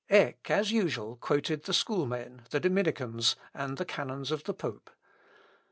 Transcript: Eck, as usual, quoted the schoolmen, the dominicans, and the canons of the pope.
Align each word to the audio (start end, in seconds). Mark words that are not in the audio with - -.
Eck, 0.09 0.49
as 0.49 0.71
usual, 0.71 1.15
quoted 1.15 1.65
the 1.65 1.75
schoolmen, 1.75 2.41
the 2.49 2.59
dominicans, 2.59 3.35
and 3.53 3.77
the 3.77 3.85
canons 3.85 4.31
of 4.31 4.45
the 4.45 4.53
pope. 4.55 4.89